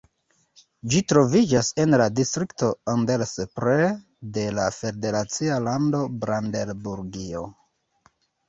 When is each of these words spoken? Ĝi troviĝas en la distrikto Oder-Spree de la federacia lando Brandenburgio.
Ĝi 0.93 1.01
troviĝas 1.11 1.67
en 1.83 1.93
la 2.01 2.07
distrikto 2.19 2.69
Oder-Spree 2.93 3.91
de 4.39 4.47
la 4.61 4.65
federacia 4.79 5.61
lando 5.69 6.03
Brandenburgio. 6.25 7.47